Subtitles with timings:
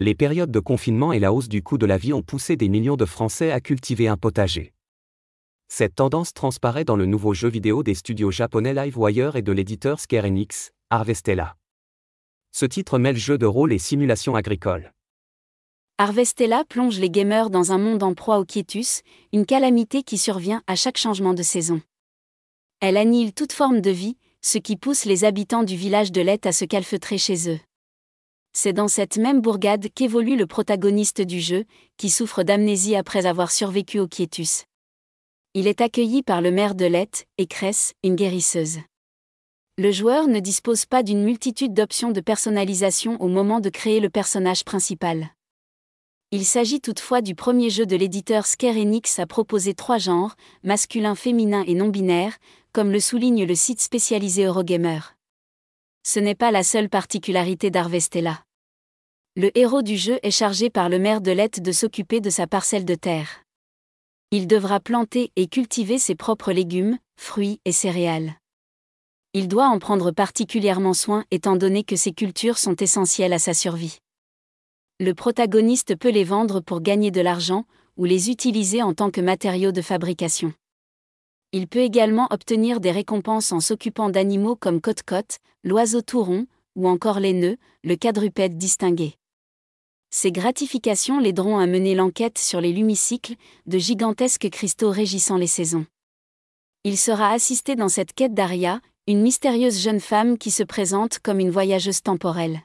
[0.00, 2.68] les périodes de confinement et la hausse du coût de la vie ont poussé des
[2.68, 4.72] millions de Français à cultiver un potager.
[5.68, 10.00] Cette tendance transparaît dans le nouveau jeu vidéo des studios japonais Livewire et de l'éditeur
[10.00, 11.56] Square Enix, Harvestella.
[12.50, 14.92] Ce titre mêle jeu de rôle et simulation agricole.
[15.98, 19.02] Harvestella plonge les gamers dans un monde en proie au quiétus,
[19.32, 21.80] une calamité qui survient à chaque changement de saison.
[22.80, 26.46] Elle annihile toute forme de vie, ce qui pousse les habitants du village de Lette
[26.46, 27.60] à se calfeutrer chez eux.
[28.56, 31.64] C'est dans cette même bourgade qu'évolue le protagoniste du jeu,
[31.96, 34.64] qui souffre d'amnésie après avoir survécu au quiétus.
[35.54, 38.78] Il est accueilli par le maire de Lette, et Cress, une guérisseuse.
[39.76, 44.08] Le joueur ne dispose pas d'une multitude d'options de personnalisation au moment de créer le
[44.08, 45.30] personnage principal.
[46.30, 51.16] Il s'agit toutefois du premier jeu de l'éditeur Scare Enix à proposer trois genres, masculin,
[51.16, 52.36] féminin et non-binaire,
[52.72, 55.00] comme le souligne le site spécialisé Eurogamer.
[56.06, 58.44] Ce n'est pas la seule particularité d'Arvestella.
[59.36, 62.46] Le héros du jeu est chargé par le maire de Lette de s'occuper de sa
[62.46, 63.42] parcelle de terre.
[64.30, 68.34] Il devra planter et cultiver ses propres légumes, fruits et céréales.
[69.32, 73.54] Il doit en prendre particulièrement soin étant donné que ces cultures sont essentielles à sa
[73.54, 73.96] survie.
[75.00, 77.64] Le protagoniste peut les vendre pour gagner de l'argent
[77.96, 80.52] ou les utiliser en tant que matériaux de fabrication.
[81.56, 87.20] Il peut également obtenir des récompenses en s'occupant d'animaux comme Cote-Cote, l'oiseau touron, ou encore
[87.20, 89.14] les nœuds, le quadrupède distingué.
[90.10, 95.86] Ces gratifications l'aideront à mener l'enquête sur les lumicycles, de gigantesques cristaux régissant les saisons.
[96.82, 101.38] Il sera assisté dans cette quête d'Aria, une mystérieuse jeune femme qui se présente comme
[101.38, 102.62] une voyageuse temporelle.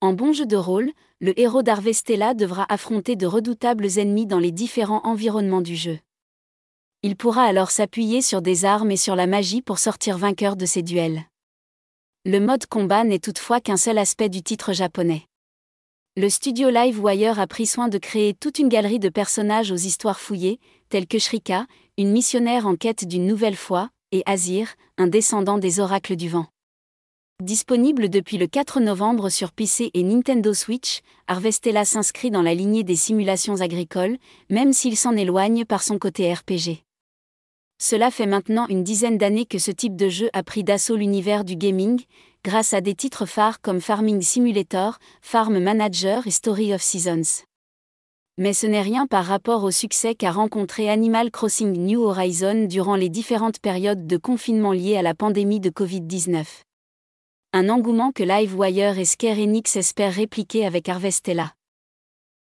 [0.00, 4.50] En bon jeu de rôle, le héros d'Arvestella devra affronter de redoutables ennemis dans les
[4.50, 6.00] différents environnements du jeu.
[7.04, 10.66] Il pourra alors s'appuyer sur des armes et sur la magie pour sortir vainqueur de
[10.66, 11.22] ses duels.
[12.24, 15.28] Le mode combat n'est toutefois qu'un seul aspect du titre japonais
[16.16, 20.20] le studio Livewire a pris soin de créer toute une galerie de personnages aux histoires
[20.20, 21.66] fouillées, tels que Shrika,
[21.98, 26.46] une missionnaire en quête d'une nouvelle foi, et Azir, un descendant des oracles du vent.
[27.42, 32.84] Disponible depuis le 4 novembre sur PC et Nintendo Switch, Harvestella s'inscrit dans la lignée
[32.84, 34.18] des simulations agricoles,
[34.48, 36.83] même s'il s'en éloigne par son côté RPG.
[37.78, 41.44] Cela fait maintenant une dizaine d'années que ce type de jeu a pris d'assaut l'univers
[41.44, 42.00] du gaming,
[42.44, 47.44] grâce à des titres phares comme Farming Simulator, Farm Manager et Story of Seasons.
[48.36, 52.96] Mais ce n'est rien par rapport au succès qu'a rencontré Animal Crossing New Horizon durant
[52.96, 56.44] les différentes périodes de confinement liées à la pandémie de Covid-19.
[57.52, 61.54] Un engouement que Livewire et Scare Enix espèrent répliquer avec Harvestella.